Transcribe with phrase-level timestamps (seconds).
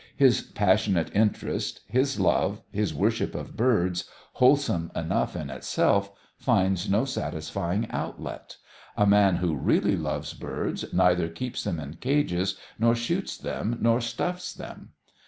[0.17, 4.05] His passionate interest, his love, his worship of birds,
[4.41, 8.57] wholesome enough in itself, finds no satisfying outlet.
[8.97, 14.01] A man who really loves birds neither keeps them in cages nor shoots them nor
[14.01, 14.93] stuffs them.